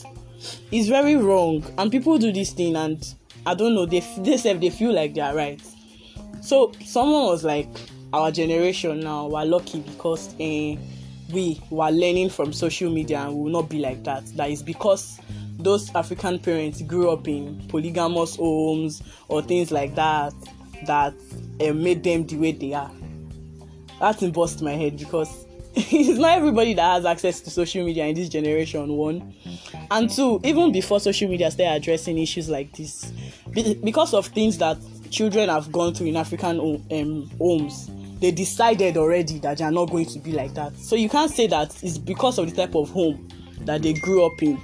It's 0.70 0.88
very 0.88 1.16
wrong 1.16 1.64
and 1.78 1.90
people 1.90 2.18
do 2.18 2.32
this 2.32 2.52
thing 2.52 2.76
and 2.76 3.02
i 3.46 3.54
don't 3.54 3.74
know 3.74 3.86
they 3.86 4.00
they 4.18 4.36
self 4.36 4.60
they 4.60 4.70
feel 4.70 4.92
like 4.92 5.14
they 5.14 5.20
are 5.20 5.34
right. 5.34 5.60
So 6.40 6.72
someone 6.84 7.24
was 7.26 7.44
like 7.44 7.68
our 8.12 8.30
generation 8.30 9.00
now 9.00 9.26
we're 9.28 9.44
lucky 9.44 9.80
because 9.80 10.34
eh, 10.40 10.76
we 11.32 11.61
were 11.70 11.90
learning 11.90 12.30
from 12.30 12.52
social 12.52 12.90
media 12.90 13.20
and 13.20 13.35
we 13.35 13.42
will 13.44 13.62
not 13.62 13.68
be 13.68 13.78
like 13.78 14.04
that. 14.04 14.25
That 14.37 14.50
is 14.50 14.62
because 14.62 15.20
those 15.61 15.92
african 15.94 16.38
parents 16.38 16.80
grew 16.82 17.11
up 17.11 17.26
in 17.26 17.61
polygamous 17.66 18.37
homes 18.37 19.02
or 19.26 19.42
things 19.42 19.73
like 19.73 19.92
that 19.97 20.32
that 20.87 21.12
eh, 21.58 21.73
made 21.73 22.04
them 22.04 22.25
the 22.26 22.37
way 22.37 22.52
they 22.52 22.73
are. 22.73 22.90
That's 24.00 24.20
thing 24.20 24.30
bust 24.30 24.62
my 24.62 24.73
head 24.73 24.97
because 24.97 25.44
it's 25.75 26.18
not 26.18 26.38
everybody 26.38 26.75
that 26.75 26.94
has 26.94 27.04
access 27.04 27.40
to 27.40 27.50
social 27.50 27.85
media 27.85 28.06
in 28.06 28.14
this 28.14 28.28
generation 28.28 28.88
one. 28.92 29.35
And 29.90 30.08
two 30.08 30.40
even 30.44 30.70
before 30.73 31.00
social 31.00 31.28
media 31.28 31.50
started 31.50 31.76
addressing 31.76 32.18
issues 32.18 32.49
like 32.49 32.73
this 32.76 33.12
because 33.82 34.14
of 34.14 34.26
things 34.26 34.58
that 34.58 34.78
children 35.11 35.49
have 35.49 35.73
gone 35.73 35.94
through 35.94 36.06
in 36.06 36.16
african 36.16 36.61
um, 36.61 37.30
homes 37.38 37.90
they 38.20 38.30
decided 38.30 38.96
already 38.96 39.38
that 39.40 39.58
they 39.58 39.64
are 39.64 39.70
not 39.70 39.90
going 39.90 40.06
to 40.06 40.18
be 40.18 40.32
like 40.32 40.54
that. 40.54 40.76
So 40.76 40.96
you 40.96 41.08
can't 41.08 41.30
say 41.30 41.46
that 41.48 41.82
it's 41.82 41.98
because 41.98 42.38
of 42.38 42.50
the 42.50 42.56
type 42.56 42.75
of 42.75 42.90
home 42.90 43.28
that 43.62 43.82
they 43.82 43.94
grew 43.94 44.25
up 44.25 44.42
in 44.42 44.60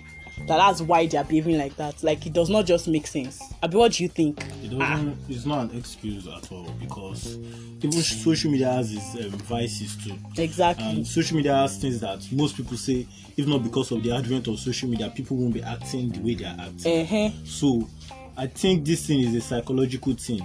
that 0.46 0.58
that's 0.58 0.80
why 0.80 1.06
they 1.06 1.16
are 1.16 1.24
behaving 1.24 1.58
like 1.58 1.76
that. 1.76 2.02
Like 2.02 2.26
it 2.26 2.32
does 2.32 2.50
not 2.50 2.66
just 2.66 2.88
make 2.88 3.06
sense. 3.06 3.40
Abi, 3.62 3.76
what 3.76 3.92
do 3.92 4.02
you 4.02 4.08
think? 4.08 4.44
It 4.62 4.78
doesn't. 4.78 5.18
It's 5.28 5.46
not 5.46 5.70
an 5.70 5.78
excuse 5.78 6.26
at 6.26 6.50
all 6.52 6.68
because 6.80 7.36
even 7.78 7.92
social 7.92 8.50
media 8.50 8.72
has 8.72 8.92
its 8.92 9.14
um, 9.14 9.38
vices 9.40 9.96
too. 9.96 10.14
Exactly. 10.36 10.84
And 10.84 11.06
social 11.06 11.36
media 11.36 11.54
has 11.54 11.78
things 11.78 12.00
that 12.00 12.26
most 12.32 12.56
people 12.56 12.76
say, 12.76 13.06
if 13.36 13.46
not 13.46 13.62
because 13.62 13.90
of 13.92 14.02
the 14.02 14.12
advent 14.12 14.48
of 14.48 14.58
social 14.58 14.88
media, 14.88 15.10
people 15.10 15.36
won't 15.36 15.54
be 15.54 15.62
acting 15.62 16.10
the 16.10 16.20
way 16.20 16.34
they 16.34 16.44
are 16.44 16.56
acting. 16.58 17.02
Uh-huh. 17.02 17.30
So, 17.44 17.88
I 18.36 18.46
think 18.46 18.84
this 18.84 19.06
thing 19.06 19.20
is 19.20 19.34
a 19.34 19.40
psychological 19.40 20.14
thing, 20.14 20.42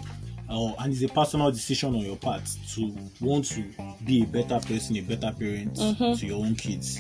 uh, 0.50 0.74
and 0.80 0.94
it's 0.94 1.04
a 1.04 1.14
personal 1.14 1.52
decision 1.52 1.96
on 1.96 2.02
your 2.02 2.18
part 2.18 2.44
to 2.74 2.96
want 3.22 3.46
to 3.46 3.64
be 4.06 4.24
a 4.24 4.26
better 4.26 4.60
person, 4.66 4.98
a 4.98 5.02
better 5.02 5.32
parent 5.38 5.76
to 5.76 6.26
your 6.26 6.44
own 6.46 6.56
kids. 6.56 7.00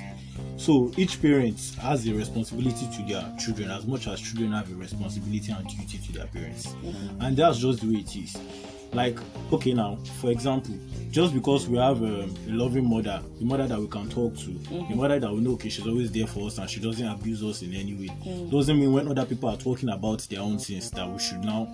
So 0.58 0.92
each 0.98 1.22
parent 1.22 1.60
has 1.82 2.08
a 2.08 2.14
responsibility 2.14 2.88
to 2.96 3.04
their 3.04 3.36
children 3.38 3.72
as 3.72 3.86
much 3.86 4.08
as 4.08 4.22
children 4.22 4.52
have 4.54 4.72
a 4.72 4.76
responsibility 4.76 5.52
and 5.52 5.68
duty 5.68 5.98
to 5.98 6.12
their 6.14 6.28
parents, 6.28 6.76
and 7.20 7.36
that's 7.36 7.58
just 7.60 7.82
the 7.82 7.88
way 7.88 8.00
it 8.00 8.16
is. 8.16 8.38
Like, 8.92 9.20
okay, 9.54 9.74
now 9.74 9.98
for 10.20 10.32
example, 10.32 10.74
just 11.12 11.34
because 11.34 11.68
we 11.68 11.78
have 11.78 11.98
um, 12.02 12.34
a 12.48 12.52
loving 12.52 12.90
mother, 12.90 13.22
the 13.38 13.46
mother 13.46 13.68
that 13.68 13.80
we 13.80 13.88
can 13.88 14.10
talk 14.10 14.36
to, 14.38 14.52
the 14.90 14.96
mother 14.96 15.20
that 15.20 15.32
we 15.32 15.42
know, 15.42 15.52
okay, 15.54 15.70
she's 15.70 15.86
always 15.86 16.12
there 16.12 16.26
for 16.28 16.48
us 16.48 16.58
and 16.58 16.70
she 16.70 16.80
doesn't 16.80 17.08
abuse 17.08 17.44
us 17.44 17.62
in 17.62 17.74
any 17.74 17.94
way, 17.94 18.10
doesn't 18.50 18.80
mean 18.80 18.92
when 18.92 19.08
other 19.08 19.26
people 19.26 19.50
are 19.50 19.58
talking 19.58 19.90
about 19.90 20.20
their 20.30 20.40
own 20.42 20.58
sins 20.60 20.90
that 20.92 21.08
we 21.08 21.20
should 21.20 21.42
now 21.44 21.68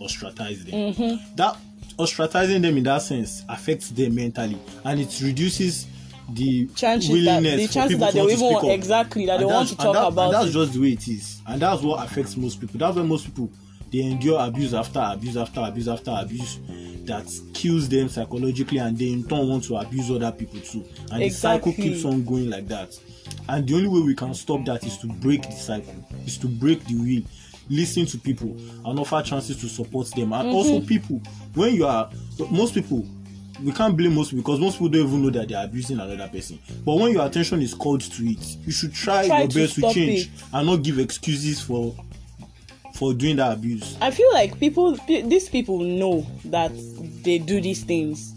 ostracize 0.00 0.64
them. 0.64 0.92
Mm-hmm. 0.92 1.36
That 1.36 1.56
ostracizing 1.98 2.62
them 2.62 2.76
in 2.76 2.84
that 2.84 3.02
sense 3.02 3.44
affects 3.48 3.90
them 3.90 4.14
mentally 4.14 4.58
and 4.84 5.00
it 5.00 5.20
reduces 5.22 5.86
the 6.32 6.66
Chances 6.74 7.08
that 7.08 7.14
willingness 7.14 7.60
the 7.60 7.66
for 7.66 7.72
chances 7.72 7.98
that 7.98 8.12
they 8.14 8.20
want 8.20 8.32
even 8.32 8.48
speak 8.48 8.62
want 8.62 8.74
exactly 8.74 9.26
that 9.26 9.38
they 9.38 9.44
want 9.44 9.68
to 9.68 9.74
and 9.74 9.80
talk 9.80 9.94
that- 9.94 10.06
about 10.08 10.24
and 10.24 10.34
that's 10.34 10.46
it. 10.48 10.52
just 10.52 10.72
the 10.72 10.80
way 10.80 10.88
it 10.92 11.06
is. 11.08 11.40
And 11.46 11.60
that's 11.62 11.82
what 11.82 12.02
affects 12.04 12.36
most 12.36 12.60
people. 12.60 12.78
That's 12.78 12.96
why 12.96 13.02
most 13.02 13.26
people 13.26 13.50
they 13.92 14.00
endure 14.00 14.44
abuse 14.44 14.74
after 14.74 15.00
abuse 15.06 15.36
after 15.36 15.60
abuse 15.60 15.86
after 15.86 16.12
abuse 16.18 16.58
that 17.04 17.30
kills 17.52 17.88
them 17.88 18.08
psychologically 18.08 18.78
and 18.78 18.98
they 18.98 19.12
in 19.12 19.22
turn 19.28 19.46
want 19.46 19.62
to 19.64 19.76
abuse 19.76 20.10
other 20.10 20.32
people 20.32 20.58
too. 20.60 20.84
And 21.12 21.22
the 21.22 21.28
cycle 21.28 21.72
keeps 21.72 22.04
on 22.04 22.24
going 22.24 22.50
like 22.50 22.66
that. 22.68 22.98
And 23.48 23.68
the 23.68 23.74
only 23.74 23.88
way 23.88 24.00
we 24.00 24.14
can 24.14 24.32
stop 24.34 24.64
that 24.64 24.82
is 24.84 24.96
to 24.98 25.06
break 25.06 25.42
the 25.42 25.52
cycle 25.52 25.94
is 26.26 26.38
to 26.38 26.48
break 26.48 26.82
the 26.86 26.94
wheel 26.94 27.22
listen 27.68 28.06
to 28.06 28.18
people 28.18 28.56
and 28.84 28.98
offer 28.98 29.22
chances 29.22 29.56
to 29.60 29.68
support 29.68 30.10
them 30.12 30.32
and 30.32 30.48
also 30.48 30.78
Mm-hmm. 30.78 30.86
people 30.86 31.22
when 31.54 31.74
you 31.74 31.86
are 31.86 32.10
most 32.50 32.74
people 32.74 33.06
we 33.62 33.70
can't 33.72 33.96
blame 33.96 34.14
most 34.14 34.30
people 34.30 34.42
because 34.42 34.60
most 34.60 34.74
people 34.74 34.88
don't 34.88 35.06
even 35.06 35.22
know 35.22 35.30
that 35.30 35.48
they 35.48 35.54
are 35.54 35.64
abusing 35.64 35.98
another 36.00 36.28
person 36.28 36.58
but 36.84 36.94
when 36.96 37.12
your 37.12 37.24
attention 37.24 37.62
is 37.62 37.72
called 37.72 38.00
to 38.00 38.22
it 38.24 38.56
you 38.66 38.72
should 38.72 38.92
try, 38.92 39.26
Try 39.26 39.38
your 39.40 39.48
to 39.48 39.58
best 39.60 39.74
to 39.76 39.80
change 39.92 40.20
it. 40.26 40.28
and 40.52 40.66
not 40.66 40.82
give 40.82 40.98
excuses 40.98 41.60
for 41.60 41.94
for 42.94 43.14
doing 43.14 43.36
that 43.36 43.52
abuse 43.52 43.96
I 44.00 44.10
feel 44.10 44.32
like 44.32 44.58
people, 44.60 44.96
pe- 44.98 45.22
these 45.22 45.48
people 45.48 45.78
know 45.80 46.26
that 46.46 46.72
they 47.24 47.38
do 47.38 47.60
these 47.60 47.82
things, 47.82 48.34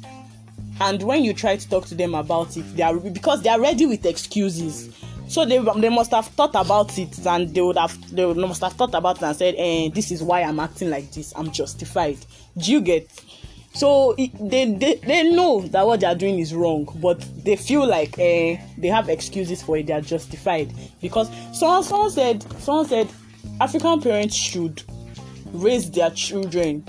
and 0.81 1.01
when 1.03 1.23
you 1.23 1.33
try 1.33 1.57
to 1.57 1.69
talk 1.69 1.85
to 1.87 1.95
them 1.95 2.15
about 2.15 2.55
it, 2.57 2.63
they 2.75 2.81
are 2.83 2.95
because 2.97 3.41
they 3.43 3.49
are 3.49 3.59
ready 3.61 3.85
with 3.85 4.03
excuses. 4.05 4.89
So 5.27 5.45
they 5.45 5.59
they 5.59 5.89
must 5.89 6.11
have 6.11 6.27
thought 6.27 6.55
about 6.55 6.97
it, 6.97 7.25
and 7.25 7.53
they 7.53 7.61
would 7.61 7.77
have 7.77 8.15
they 8.15 8.25
must 8.33 8.61
have 8.61 8.73
thought 8.73 8.93
about 8.95 9.17
it 9.17 9.23
and 9.23 9.35
said, 9.35 9.55
eh, 9.57 9.89
"This 9.93 10.11
is 10.11 10.23
why 10.23 10.41
I'm 10.41 10.59
acting 10.59 10.89
like 10.89 11.11
this. 11.11 11.33
I'm 11.35 11.51
justified." 11.51 12.17
Do 12.57 12.71
you 12.71 12.81
get? 12.81 13.09
So 13.73 14.15
it, 14.17 14.31
they, 14.39 14.65
they 14.73 14.95
they 14.95 15.29
know 15.31 15.61
that 15.61 15.85
what 15.85 15.99
they 15.99 16.07
are 16.07 16.15
doing 16.15 16.39
is 16.39 16.53
wrong, 16.53 16.87
but 17.01 17.23
they 17.43 17.55
feel 17.55 17.85
like 17.85 18.17
eh, 18.17 18.57
they 18.77 18.87
have 18.87 19.09
excuses 19.09 19.61
for 19.61 19.77
it. 19.77 19.87
They 19.87 19.93
are 19.93 20.01
justified 20.01 20.73
because 21.01 21.29
someone 21.53 21.83
someone 21.83 22.09
said 22.11 22.43
someone 22.59 22.87
said 22.87 23.07
African 23.59 24.01
parents 24.01 24.35
should 24.35 24.81
raise 25.51 25.91
their 25.91 26.09
children 26.11 26.83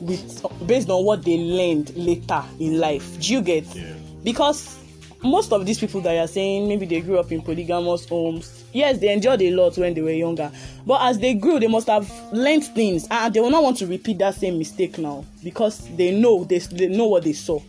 with 0.00 0.46
based 0.66 0.88
on 0.88 1.04
what 1.04 1.24
they 1.24 1.36
learned 1.36 1.94
later 1.96 2.42
in 2.58 2.78
life. 2.78 3.20
Do 3.20 3.32
you 3.34 3.42
get? 3.42 3.64
Yeah. 3.74 3.92
Because 4.22 4.79
most 5.22 5.52
of 5.52 5.66
these 5.66 5.78
people 5.78 6.00
that 6.02 6.14
you're 6.14 6.26
saying 6.26 6.68
maybe 6.68 6.86
they 6.86 7.00
grew 7.00 7.18
up 7.18 7.30
in 7.32 7.42
polygamous 7.42 8.08
homes. 8.08 8.64
Yes, 8.72 8.98
they 8.98 9.12
enjoyed 9.12 9.42
a 9.42 9.50
lot 9.50 9.76
when 9.76 9.94
they 9.94 10.00
were 10.00 10.10
younger, 10.10 10.50
but 10.86 11.02
as 11.02 11.18
they 11.18 11.34
grew, 11.34 11.58
they 11.58 11.66
must 11.66 11.88
have 11.88 12.10
learned 12.32 12.64
things, 12.64 13.06
and 13.10 13.32
they 13.34 13.40
will 13.40 13.50
not 13.50 13.62
want 13.62 13.76
to 13.78 13.86
repeat 13.86 14.18
that 14.18 14.34
same 14.34 14.58
mistake 14.58 14.98
now 14.98 15.24
because 15.42 15.88
they 15.96 16.18
know 16.18 16.44
they, 16.44 16.58
they 16.58 16.88
know 16.88 17.06
what 17.06 17.24
they 17.24 17.32
saw. 17.32 17.60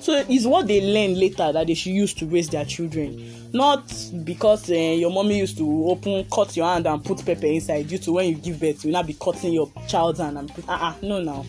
So 0.00 0.24
it's 0.28 0.46
what 0.46 0.66
they 0.66 0.80
learn 0.80 1.18
later 1.18 1.52
that 1.52 1.66
they 1.68 1.74
should 1.74 1.92
use 1.92 2.12
to 2.14 2.26
raise 2.26 2.48
their 2.48 2.64
children, 2.64 3.50
not 3.52 3.86
because 4.24 4.68
uh, 4.68 4.74
your 4.74 5.10
mommy 5.10 5.38
used 5.38 5.56
to 5.58 5.86
open 5.86 6.26
cut 6.32 6.56
your 6.56 6.66
hand 6.66 6.86
and 6.86 7.04
put 7.04 7.24
pepper 7.24 7.46
inside. 7.46 7.86
Due 7.88 7.98
to 7.98 8.12
when 8.12 8.28
you 8.28 8.34
give 8.34 8.58
birth, 8.58 8.84
you 8.84 8.88
will 8.88 8.98
not 8.98 9.06
be 9.06 9.14
cutting 9.14 9.52
your 9.52 9.70
child's 9.86 10.18
hand 10.18 10.38
and 10.38 10.52
put. 10.52 10.64
Ah, 10.68 10.96
uh 10.96 11.06
no, 11.06 11.22
now 11.22 11.44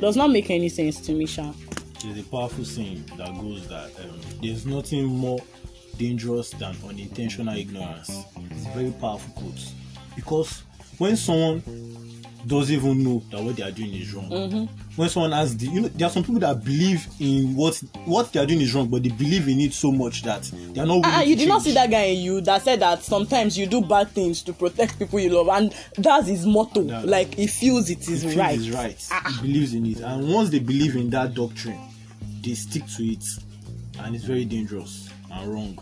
does 0.00 0.16
not 0.16 0.30
make 0.30 0.50
any 0.50 0.68
sense 0.68 1.00
to 1.00 1.12
me, 1.12 1.26
Sha. 1.26 1.52
There's 2.06 2.26
a 2.26 2.30
powerful 2.30 2.64
saying 2.64 3.04
that 3.16 3.32
goes 3.40 3.66
that 3.68 3.90
um, 4.00 4.20
there's 4.42 4.64
nothing 4.66 5.04
more 5.06 5.38
dangerous 5.98 6.50
than 6.50 6.76
unintentional 6.88 7.56
ignorance. 7.56 8.10
It's 8.50 8.66
a 8.66 8.70
very 8.70 8.92
powerful 8.92 9.32
quote 9.34 9.72
because 10.14 10.62
when 10.98 11.16
someone 11.16 11.62
doesn't 12.46 12.72
even 12.76 13.02
know 13.02 13.22
that 13.32 13.42
what 13.42 13.56
they 13.56 13.62
are 13.64 13.72
doing 13.72 13.92
is 13.92 14.12
wrong, 14.14 14.30
Mm-hmm. 14.30 14.64
when 14.94 15.08
someone 15.08 15.32
has 15.32 15.56
the, 15.56 15.66
you 15.66 15.80
know, 15.80 15.88
there 15.88 16.06
are 16.06 16.10
some 16.10 16.22
people 16.22 16.38
that 16.40 16.62
believe 16.62 17.04
in 17.18 17.56
what 17.56 17.76
what 18.04 18.32
they 18.32 18.38
are 18.38 18.46
doing 18.46 18.60
is 18.60 18.72
wrong, 18.72 18.86
but 18.88 19.02
they 19.02 19.08
believe 19.08 19.48
in 19.48 19.58
it 19.58 19.72
so 19.72 19.90
much 19.90 20.22
that 20.22 20.42
they 20.72 20.80
are 20.80 20.86
not. 20.86 21.00
Ah, 21.04 21.10
willing 21.16 21.28
you 21.30 21.36
did 21.36 21.48
not 21.48 21.62
see 21.62 21.70
change. 21.70 21.74
that 21.74 21.90
guy 21.90 22.02
in 22.04 22.18
you 22.22 22.40
that 22.42 22.62
said 22.62 22.78
that 22.80 23.02
sometimes 23.02 23.58
you 23.58 23.66
do 23.66 23.80
bad 23.80 24.10
things 24.10 24.42
to 24.42 24.52
protect 24.52 24.96
people 24.98 25.18
you 25.18 25.30
love, 25.30 25.48
and 25.48 25.74
that's 25.98 26.28
his 26.28 26.46
motto. 26.46 26.82
That- 26.84 27.06
like 27.08 27.34
he 27.34 27.46
feels 27.48 27.90
it 27.90 28.00
is 28.08 28.22
He 28.22 28.28
feels 28.28 28.36
right. 28.36 28.58
Is 28.58 28.70
right. 28.70 29.08
Ah. 29.10 29.38
He 29.40 29.48
believes 29.48 29.74
in 29.74 29.84
it, 29.86 30.00
and 30.00 30.32
once 30.32 30.50
they 30.50 30.60
believe 30.60 30.94
in 30.94 31.10
that 31.10 31.34
doctrine, 31.34 31.80
they 32.46 32.54
stick 32.54 32.86
to 32.96 33.04
it, 33.04 33.24
and 34.00 34.14
it's 34.14 34.24
very 34.24 34.44
dangerous 34.44 35.10
and 35.32 35.52
wrong. 35.52 35.78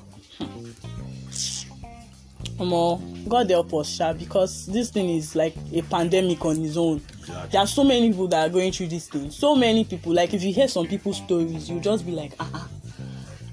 Omo, 2.57 3.29
God 3.29 3.51
help 3.51 3.75
us, 3.75 3.89
Sha, 3.89 4.13
because 4.13 4.67
this 4.67 4.91
thing 4.91 5.11
is 5.11 5.35
like 5.37 5.55
a 5.73 5.83
pandemic 5.83 6.45
on 6.45 6.65
its 6.65 6.77
own. 6.77 7.03
Exactly. 7.19 7.51
There 7.51 7.61
are 7.61 7.67
so 7.67 7.85
many 7.85 8.09
people 8.11 8.29
that 8.29 8.47
are 8.49 8.53
going 8.53 8.73
through 8.73 8.89
this 8.89 9.09
thing. 9.09 9.31
So 9.31 9.55
many 9.55 9.85
people. 9.85 10.13
Like 10.13 10.33
if 10.35 10.43
you 10.43 10.53
hear 10.53 10.69
some 10.69 10.87
people's 10.87 11.19
stories, 11.19 11.69
you 11.69 11.81
just 11.81 12.07
be 12.07 12.13
like, 12.13 12.33
ah, 12.41 12.51
ah, 12.55 12.69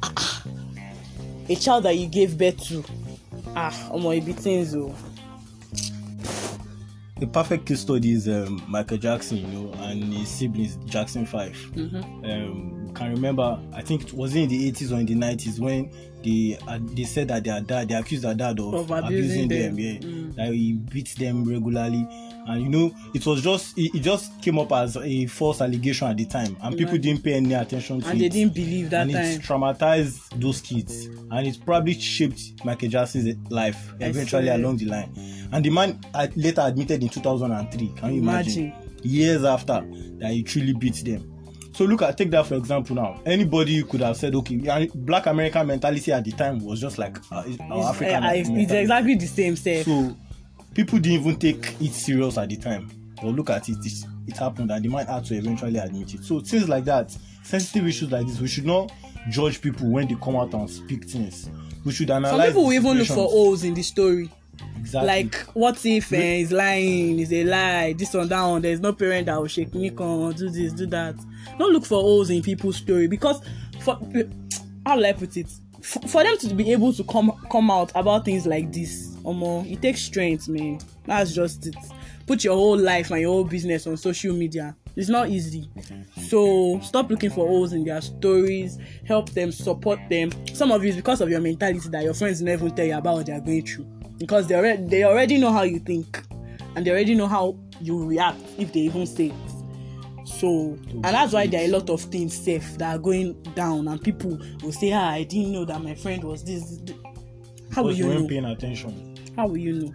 ah, 0.03 0.13
ah. 0.17 0.43
a 1.49 1.55
child 1.55 1.83
that 1.85 1.97
you 1.97 2.07
gave 2.07 2.37
birth 2.37 2.63
to. 2.67 2.83
Ah, 3.55 3.89
omo, 3.91 4.23
be 4.23 4.33
things 4.33 4.75
oh. 4.75 4.95
The 7.19 7.27
perfect 7.27 7.67
case 7.67 7.81
study 7.81 8.13
is 8.13 8.27
um, 8.27 8.63
Michael 8.67 8.97
Jackson, 8.97 9.37
you 9.37 9.47
know, 9.47 9.73
and 9.83 10.11
his 10.13 10.27
siblings, 10.27 10.77
Jackson 10.85 11.25
5 11.25 11.53
Mm-hmm. 11.75 12.25
Um, 12.25 12.80
can 12.93 13.11
remember, 13.11 13.59
I 13.73 13.81
think 13.81 14.03
it 14.03 14.13
was 14.13 14.35
in 14.35 14.49
the 14.49 14.71
80s 14.71 14.91
or 14.91 14.99
in 14.99 15.05
the 15.05 15.15
90s 15.15 15.59
when 15.59 15.91
they 16.23 16.57
uh, 16.67 16.77
they 16.81 17.03
said 17.03 17.29
that 17.29 17.43
their 17.43 17.61
dad, 17.61 17.89
they 17.89 17.95
accused 17.95 18.23
their 18.23 18.35
dad 18.35 18.59
of, 18.59 18.73
Of 18.73 18.91
abusing, 18.91 19.45
abusing 19.45 19.47
them, 19.47 19.75
them. 19.75 19.79
yeah, 19.79 19.99
Mm. 19.99 20.35
that 20.35 20.53
he 20.53 20.73
beat 20.73 21.15
them 21.17 21.43
regularly, 21.43 22.05
and 22.47 22.61
you 22.61 22.69
know, 22.69 22.91
it 23.15 23.25
was 23.25 23.41
just 23.41 23.75
it, 23.77 23.95
it 23.95 23.99
just 24.01 24.39
came 24.41 24.59
up 24.59 24.71
as 24.71 24.97
a 24.97 25.25
false 25.25 25.61
allegation 25.61 26.07
at 26.07 26.17
the 26.17 26.25
time, 26.25 26.55
and 26.61 26.77
people 26.77 26.93
Imagine. 26.95 27.01
didn't 27.01 27.23
pay 27.23 27.33
any 27.33 27.53
attention 27.55 28.01
to 28.01 28.07
And 28.07 28.21
it. 28.21 28.25
And 28.25 28.31
they 28.33 28.39
didn't 28.39 28.53
believe 28.53 28.89
that 28.91 29.01
and 29.03 29.11
time. 29.13 29.25
it 29.25 29.41
traumatized 29.41 30.39
those 30.39 30.61
kids 30.61 31.05
and 31.31 31.47
it 31.47 31.57
probably 31.65 31.93
shaped 31.99 32.63
Michael 32.65 32.89
Jackson's 32.89 33.35
life 33.51 33.91
I 33.99 34.05
eventually 34.05 34.49
along 34.49 34.77
the 34.77 34.85
line. 34.85 35.11
And 35.51 35.65
the 35.65 35.69
man 35.71 35.99
later 36.35 36.61
admitted 36.61 37.01
in 37.01 37.09
2003. 37.09 37.93
Can 37.97 38.13
you 38.13 38.21
imagine? 38.21 38.63
Imagine. 38.65 38.91
Years 39.03 39.43
after 39.43 39.83
that 40.19 40.31
he 40.31 40.43
truly 40.43 40.73
beat 40.73 41.03
them. 41.03 41.27
So 41.73 41.85
look 41.85 42.01
at 42.01 42.17
take 42.17 42.31
that 42.31 42.45
for 42.45 42.55
example 42.55 42.95
now. 42.95 43.21
Anybody 43.25 43.83
could 43.83 44.01
have 44.01 44.17
said, 44.17 44.35
okay, 44.35 44.89
black 44.93 45.25
American 45.25 45.67
mentality 45.67 46.11
at 46.11 46.23
the 46.25 46.31
time 46.31 46.59
was 46.63 46.81
just 46.81 46.97
like 46.97 47.17
uh, 47.31 47.43
it's 47.45 47.59
our 47.61 47.79
It's, 47.79 47.87
African 47.89 48.23
eh, 48.23 48.33
it's 48.33 48.49
mentality. 48.49 48.81
exactly 48.81 49.15
the 49.15 49.25
same, 49.27 49.55
sir. 49.55 49.83
So 49.83 50.15
people 50.73 50.99
didn't 50.99 51.21
even 51.21 51.35
take 51.39 51.81
it 51.81 51.93
serious 51.93 52.37
at 52.37 52.49
the 52.49 52.57
time. 52.57 52.89
But 53.15 53.27
look 53.27 53.49
at 53.49 53.69
it, 53.69 53.77
it, 53.85 54.05
it 54.27 54.37
happened 54.37 54.71
and 54.71 54.83
the 54.83 54.89
man 54.89 55.05
had 55.05 55.23
to 55.25 55.35
eventually 55.35 55.77
admit 55.77 56.13
it. 56.13 56.23
So 56.23 56.39
things 56.39 56.67
like 56.67 56.83
that, 56.85 57.15
sensitive 57.43 57.87
issues 57.87 58.11
like 58.11 58.25
this, 58.27 58.39
we 58.41 58.47
should 58.47 58.65
not 58.65 58.91
judge 59.29 59.61
people 59.61 59.87
when 59.89 60.07
they 60.07 60.15
come 60.15 60.35
out 60.35 60.53
and 60.53 60.69
speak 60.69 61.05
things. 61.07 61.49
We 61.85 61.91
should 61.93 62.09
analyze. 62.11 62.31
Some 62.39 62.47
people 62.47 62.63
will 62.65 62.73
even 62.73 62.97
look 62.97 63.07
for 63.07 63.15
holes 63.29 63.63
in 63.63 63.73
the 63.75 63.83
story. 63.83 64.29
Exactly. 64.81 65.07
like 65.07 65.35
what 65.53 65.85
if 65.85 66.11
uh, 66.11 66.15
he's 66.15 66.51
lying 66.51 67.19
is 67.19 67.31
a 67.31 67.43
lie 67.43 67.93
this 67.93 68.13
one 68.13 68.27
that 68.27 68.41
one 68.43 68.61
there's 68.61 68.79
no 68.79 68.91
parent 68.93 69.27
that 69.27 69.39
will 69.39 69.47
shake 69.47 69.73
me 69.75 69.89
come 69.91 70.33
do 70.33 70.49
this 70.49 70.73
do 70.73 70.85
that 70.87 71.15
don't 71.57 71.71
look 71.71 71.85
for 71.85 72.01
holes 72.01 72.29
in 72.29 72.41
people's 72.41 72.77
story 72.77 73.07
because 73.07 73.41
for 73.81 73.97
how 74.85 74.95
will 74.97 75.05
i 75.05 75.13
put 75.13 75.37
it 75.37 75.47
for, 75.81 75.99
for 76.07 76.23
them 76.23 76.37
to 76.37 76.53
be 76.55 76.71
able 76.71 76.91
to 76.91 77.03
come 77.03 77.31
come 77.51 77.69
out 77.69 77.91
about 77.95 78.25
things 78.25 78.45
like 78.47 78.71
this 78.73 79.15
omo 79.23 79.69
it 79.71 79.81
takes 79.81 80.01
strength 80.01 80.47
man 80.47 80.79
that's 81.05 81.33
just 81.33 81.67
it 81.67 81.75
put 82.25 82.43
your 82.43 82.55
whole 82.55 82.77
life 82.77 83.11
and 83.11 83.21
your 83.21 83.31
whole 83.31 83.43
business 83.43 83.85
on 83.85 83.95
social 83.95 84.33
media 84.33 84.75
It's 84.95 85.09
not 85.09 85.29
easy. 85.29 85.69
So 86.27 86.79
stop 86.81 87.09
looking 87.09 87.29
for 87.29 87.47
holes 87.47 87.73
in 87.73 87.83
their 87.85 88.01
stories. 88.01 88.77
Help 89.05 89.29
them, 89.31 89.51
support 89.51 89.99
them. 90.09 90.31
Some 90.53 90.71
of 90.71 90.83
you, 90.83 90.93
because 90.93 91.21
of 91.21 91.29
your 91.29 91.39
mentality 91.39 91.87
that 91.89 92.03
your 92.03 92.13
friends 92.13 92.41
never 92.41 92.69
tell 92.69 92.85
you 92.85 92.97
about 92.97 93.15
what 93.17 93.25
they 93.25 93.33
are 93.33 93.39
going 93.39 93.65
through, 93.65 93.87
because 94.21 94.47
they 94.47 94.55
already 94.55 94.83
they 94.85 95.03
already 95.03 95.37
know 95.37 95.51
how 95.51 95.63
you 95.63 95.79
think, 95.79 96.23
and 96.75 96.85
they 96.85 96.91
already 96.91 97.15
know 97.15 97.27
how 97.27 97.57
you 97.81 98.05
react 98.05 98.39
if 98.57 98.71
they 98.71 98.81
even 98.81 99.05
say 99.05 99.27
it. 99.27 100.27
So, 100.27 100.77
and 100.89 101.03
that's 101.03 101.33
why 101.33 101.47
there 101.47 101.61
are 101.61 101.65
a 101.65 101.67
lot 101.67 101.89
of 101.89 102.01
things 102.01 102.33
safe 102.37 102.77
that 102.77 102.95
are 102.95 102.99
going 102.99 103.41
down, 103.55 103.87
and 103.87 104.01
people 104.01 104.39
will 104.63 104.71
say, 104.71 104.93
"Ah, 104.93 105.09
I 105.09 105.23
didn't 105.23 105.51
know 105.51 105.65
that 105.65 105.81
my 105.83 105.95
friend 105.95 106.23
was 106.23 106.43
this." 106.43 106.79
How 107.71 107.83
will 107.83 107.93
you 107.93 108.11
you 108.11 108.19
know? 108.19 108.27
paying 108.27 108.45
attention. 108.45 109.11
how 109.35 109.47
will 109.47 109.57
you 109.57 109.73
know 109.73 109.93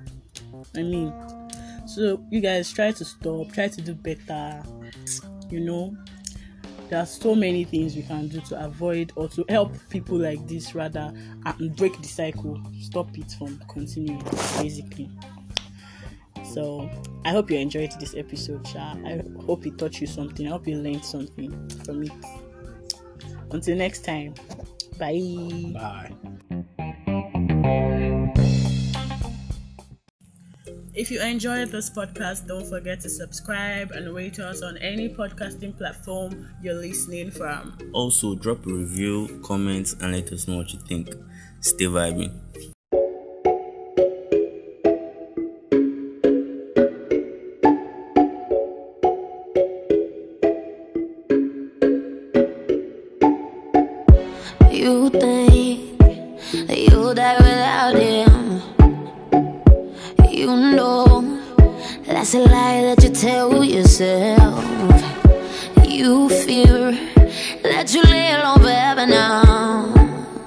i 0.76 0.82
mean 0.82 1.12
so 1.86 2.22
you 2.30 2.40
guys 2.40 2.72
try 2.72 2.90
to 2.90 3.04
stop 3.04 3.52
try 3.52 3.68
to 3.68 3.80
do 3.82 3.94
better 3.94 4.62
you 5.50 5.60
know 5.60 5.94
there 6.88 7.00
are 7.00 7.06
so 7.06 7.34
many 7.34 7.64
things 7.64 7.96
we 7.96 8.02
can 8.02 8.28
do 8.28 8.40
to 8.42 8.64
avoid 8.64 9.12
or 9.16 9.28
to 9.28 9.44
help 9.48 9.74
people 9.90 10.18
like 10.18 10.46
this 10.46 10.74
rather 10.74 11.12
and 11.44 11.76
break 11.76 12.00
the 12.00 12.08
cycle. 12.08 12.60
Stop 12.80 13.16
it 13.18 13.30
from 13.32 13.60
continuing 13.68 14.22
basically. 14.58 15.10
So 16.52 16.88
i 17.24 17.30
hope 17.30 17.50
you 17.50 17.58
enjoyed 17.58 17.90
this 17.98 18.14
episode 18.14 18.66
Sha. 18.68 18.94
i 19.04 19.20
hope 19.44 19.66
it 19.66 19.78
taught 19.78 20.00
you 20.00 20.06
something. 20.06 20.46
I 20.46 20.50
hope 20.50 20.66
you 20.66 20.76
learned 20.76 21.04
something 21.04 21.68
from 21.84 22.04
it. 22.04 22.12
Until 23.50 23.76
next 23.76 24.04
time. 24.04 24.34
Bye. 24.98 25.72
Bye. 25.72 26.12
If 30.96 31.10
you 31.10 31.20
enjoyed 31.20 31.68
this 31.68 31.90
podcast, 31.90 32.46
don't 32.46 32.66
forget 32.66 33.00
to 33.00 33.10
subscribe 33.10 33.90
and 33.90 34.14
rate 34.14 34.38
us 34.38 34.62
on 34.62 34.78
any 34.78 35.10
podcasting 35.10 35.76
platform 35.76 36.48
you're 36.62 36.72
listening 36.72 37.30
from. 37.30 37.76
Also, 37.92 38.34
drop 38.34 38.66
a 38.66 38.72
review, 38.72 39.38
comment, 39.44 39.94
and 40.00 40.14
let 40.14 40.32
us 40.32 40.48
know 40.48 40.56
what 40.56 40.72
you 40.72 40.78
think. 40.88 41.14
Stay 41.60 41.84
vibing. 41.84 42.32
You 54.72 55.10
think 55.10 55.98
that 56.68 56.78
you'll 56.90 57.12
die 57.12 57.36
without 57.36 57.96
him. 57.96 58.15
That's 62.26 62.34
a 62.34 62.40
lie 62.40 62.82
that 62.82 63.04
you 63.04 63.10
tell 63.10 63.62
yourself. 63.62 64.64
You 65.86 66.28
fear 66.28 66.90
that 67.62 67.94
you 67.94 68.02
lay 68.02 68.32
alone 68.32 68.58
forever 68.58 69.06
now. 69.06 69.94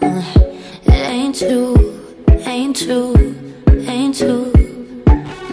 It 0.02 1.10
ain't 1.10 1.38
true, 1.40 1.98
ain't 2.46 2.76
true, 2.76 3.16
ain't 3.88 4.18
true. 4.18 4.52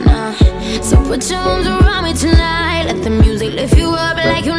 Nah. 0.04 0.33
So 0.83 0.97
put 1.04 1.30
your 1.30 1.38
arms 1.38 1.68
around 1.68 2.02
me 2.02 2.12
tonight. 2.14 2.87
Let 2.87 3.04
the 3.04 3.11
music 3.11 3.52
lift 3.52 3.76
you 3.76 3.90
up 3.90 4.16
like 4.16 4.47
you 4.47 4.56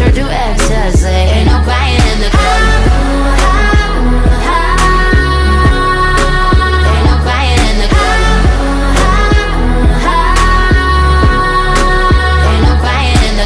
sure 0.00 0.12
do 0.12 0.26
X. 0.26 0.69